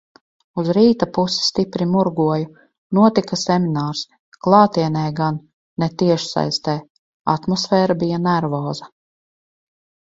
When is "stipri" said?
1.47-1.87